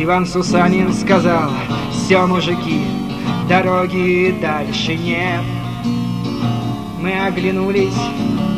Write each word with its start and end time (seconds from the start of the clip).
Иван 0.00 0.26
Сусанин 0.26 0.92
сказал, 0.92 1.50
все, 1.90 2.24
мужики, 2.24 2.84
дороги 3.48 4.32
дальше 4.40 4.94
нет. 4.94 5.42
Мы 7.00 7.26
оглянулись 7.26 7.98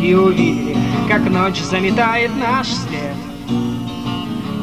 и 0.03 0.15
увидели, 0.15 0.77
как 1.09 1.23
ночь 1.31 1.63
заметает 1.63 2.31
наш 2.37 2.69
след. 2.69 3.17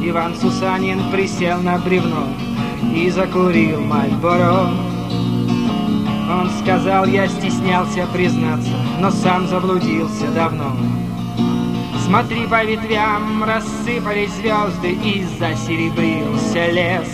Иван 0.04 0.36
Сусанин 0.36 1.10
присел 1.12 1.64
на 1.64 1.80
бревно 1.80 2.28
и 2.96 3.10
закурил 3.10 3.82
Мальборо. 3.82 4.70
Он 6.30 6.52
сказал, 6.62 7.08
я 7.08 7.28
стеснялся 7.28 8.06
признаться, 8.14 8.74
но 9.00 9.10
сам 9.10 9.48
заблудился 9.48 10.28
давно. 10.28 10.78
Смотри 12.08 12.48
по 12.48 12.64
ветвям, 12.64 13.44
рассыпались 13.44 14.32
звезды 14.36 14.92
и 14.92 15.26
засеребрился 15.38 16.72
лес. 16.72 17.10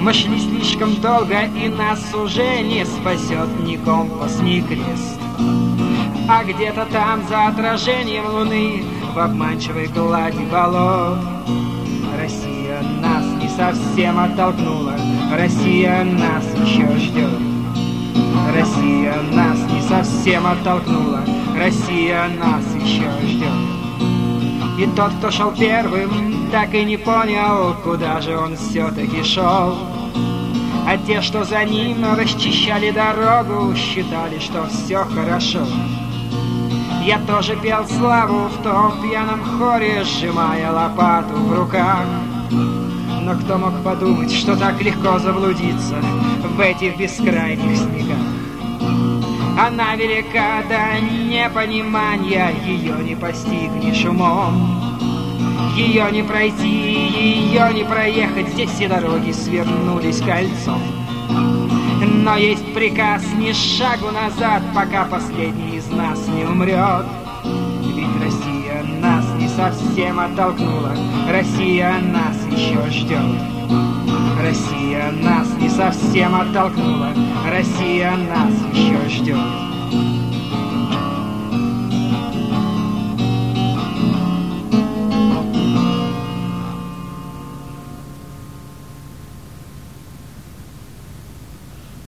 Мы 0.00 0.10
шли 0.14 0.40
слишком 0.40 0.94
долго, 1.02 1.42
и 1.42 1.68
нас 1.68 2.02
уже 2.14 2.62
не 2.62 2.86
спасет 2.86 3.46
ни 3.62 3.76
компас, 3.76 4.40
ни 4.40 4.60
крест. 4.60 5.20
А 6.30 6.42
где-то 6.44 6.86
там, 6.86 7.28
за 7.28 7.48
отражением 7.48 8.24
луны, 8.26 8.84
в 9.14 9.18
обманчивой 9.18 9.88
глади 9.88 10.44
болот, 10.50 11.18
Россия 12.18 12.80
нас 13.02 13.26
не 13.42 13.50
совсем 13.50 14.18
оттолкнула, 14.18 14.94
Россия 15.30 16.04
нас 16.04 16.44
еще 16.64 16.88
ждет. 16.96 17.38
Россия 18.56 19.14
нас 19.32 19.58
не 20.04 20.10
совсем 20.10 20.46
оттолкнула, 20.46 21.20
Россия 21.56 22.28
нас 22.38 22.64
еще 22.74 23.10
ждет. 23.26 23.48
И 24.78 24.86
тот, 24.96 25.12
кто 25.14 25.30
шел 25.30 25.52
первым, 25.52 26.48
так 26.50 26.74
и 26.74 26.84
не 26.84 26.96
понял, 26.96 27.74
куда 27.82 28.20
же 28.20 28.36
он 28.36 28.56
все-таки 28.56 29.22
шел. 29.22 29.78
А 30.86 30.98
те, 31.06 31.22
что 31.22 31.44
за 31.44 31.64
ним 31.64 32.04
расчищали 32.16 32.90
дорогу, 32.90 33.74
считали, 33.74 34.38
что 34.38 34.66
все 34.66 35.04
хорошо. 35.04 35.60
Я 37.02 37.18
тоже 37.26 37.56
пел 37.56 37.86
славу 37.86 38.48
в 38.48 38.62
том 38.62 39.00
пьяном 39.02 39.42
хоре, 39.42 40.04
сжимая 40.04 40.70
лопату 40.70 41.34
в 41.34 41.58
руках. 41.58 42.04
Но 42.50 43.34
кто 43.36 43.56
мог 43.56 43.82
подумать, 43.82 44.32
что 44.32 44.56
так 44.56 44.80
легко 44.82 45.18
заблудиться 45.18 45.96
в 46.56 46.60
этих 46.60 46.98
бескрайних 46.98 47.76
снегах? 47.76 48.23
Она 49.58 49.94
велика 49.94 50.62
до 50.68 51.00
непонимания, 51.00 52.50
ее 52.66 52.96
не 53.04 53.14
постигнешь 53.14 54.04
умом. 54.04 54.98
Ее 55.76 56.10
не 56.10 56.24
пройти, 56.24 56.66
ее 56.66 57.72
не 57.72 57.84
проехать, 57.84 58.48
здесь 58.48 58.70
все 58.70 58.88
дороги 58.88 59.30
свернулись 59.30 60.20
кольцом. 60.20 60.82
Но 62.02 62.36
есть 62.36 62.74
приказ 62.74 63.22
ни 63.36 63.52
шагу 63.52 64.10
назад, 64.10 64.62
пока 64.74 65.04
последний 65.04 65.76
из 65.76 65.86
нас 65.88 66.26
не 66.28 66.44
умрет. 66.44 67.06
Совсем 69.56 70.18
оттолкнула, 70.18 70.92
Россия 71.30 71.94
нас 72.12 72.36
еще 72.50 72.80
ждет. 72.90 73.20
Россия 74.42 75.10
нас 75.22 75.48
не 75.60 75.68
совсем 75.68 76.34
оттолкнула, 76.34 77.12
Россия 77.48 78.10
нас 78.16 78.52
еще 78.72 79.08
ждет. 79.08 79.73